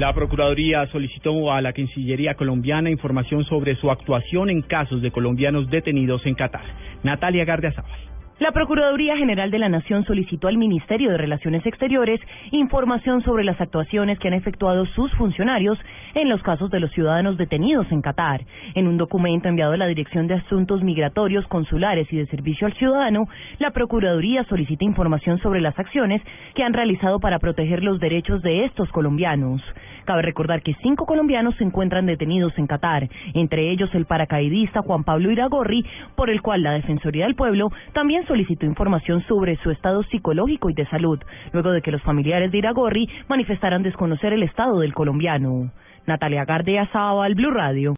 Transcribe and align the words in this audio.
La 0.00 0.14
Procuraduría 0.14 0.86
solicitó 0.86 1.52
a 1.52 1.60
la 1.60 1.74
Cancillería 1.74 2.32
colombiana 2.32 2.88
información 2.88 3.44
sobre 3.44 3.76
su 3.76 3.90
actuación 3.90 4.48
en 4.48 4.62
casos 4.62 5.02
de 5.02 5.10
colombianos 5.10 5.68
detenidos 5.68 6.24
en 6.24 6.36
Qatar. 6.36 6.64
Natalia 7.02 7.44
Gardiazabal. 7.44 8.10
La 8.40 8.52
Procuraduría 8.52 9.18
General 9.18 9.50
de 9.50 9.58
la 9.58 9.68
Nación 9.68 10.06
solicitó 10.06 10.48
al 10.48 10.56
Ministerio 10.56 11.10
de 11.10 11.18
Relaciones 11.18 11.66
Exteriores 11.66 12.18
información 12.52 13.22
sobre 13.22 13.44
las 13.44 13.60
actuaciones 13.60 14.18
que 14.18 14.28
han 14.28 14.34
efectuado 14.34 14.86
sus 14.86 15.12
funcionarios 15.16 15.78
en 16.14 16.30
los 16.30 16.42
casos 16.42 16.70
de 16.70 16.80
los 16.80 16.90
ciudadanos 16.92 17.36
detenidos 17.36 17.86
en 17.92 18.00
Qatar. 18.00 18.46
En 18.74 18.86
un 18.86 18.96
documento 18.96 19.50
enviado 19.50 19.74
a 19.74 19.76
la 19.76 19.86
Dirección 19.86 20.26
de 20.26 20.36
Asuntos 20.36 20.82
Migratorios, 20.82 21.46
Consulares 21.48 22.10
y 22.10 22.16
de 22.16 22.26
Servicio 22.28 22.66
al 22.66 22.72
Ciudadano, 22.72 23.28
la 23.58 23.72
Procuraduría 23.72 24.44
solicita 24.44 24.86
información 24.86 25.38
sobre 25.40 25.60
las 25.60 25.78
acciones 25.78 26.22
que 26.54 26.62
han 26.62 26.72
realizado 26.72 27.20
para 27.20 27.40
proteger 27.40 27.84
los 27.84 28.00
derechos 28.00 28.40
de 28.40 28.64
estos 28.64 28.88
colombianos. 28.88 29.60
Cabe 30.04 30.22
recordar 30.22 30.62
que 30.62 30.74
cinco 30.82 31.06
colombianos 31.06 31.54
se 31.56 31.64
encuentran 31.64 32.06
detenidos 32.06 32.56
en 32.58 32.66
Qatar, 32.66 33.08
entre 33.34 33.70
ellos 33.70 33.90
el 33.94 34.06
paracaidista 34.06 34.82
Juan 34.82 35.04
Pablo 35.04 35.30
Iragorri, 35.30 35.84
por 36.16 36.30
el 36.30 36.42
cual 36.42 36.62
la 36.62 36.72
Defensoría 36.72 37.26
del 37.26 37.34
Pueblo 37.34 37.70
también 37.92 38.26
solicitó 38.26 38.66
información 38.66 39.22
sobre 39.26 39.56
su 39.56 39.70
estado 39.70 40.02
psicológico 40.04 40.70
y 40.70 40.74
de 40.74 40.86
salud, 40.86 41.20
luego 41.52 41.72
de 41.72 41.82
que 41.82 41.92
los 41.92 42.02
familiares 42.02 42.50
de 42.52 42.58
Iragorri 42.58 43.08
manifestaran 43.28 43.82
desconocer 43.82 44.32
el 44.32 44.42
estado 44.42 44.80
del 44.80 44.94
colombiano. 44.94 45.70
Natalia 46.06 46.44
Gardea 46.44 46.86
Sábal, 46.92 47.34
Blue 47.34 47.50
Radio. 47.50 47.94